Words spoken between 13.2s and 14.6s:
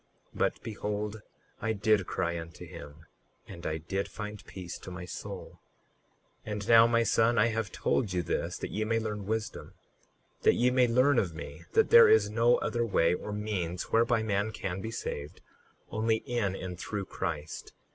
means whereby man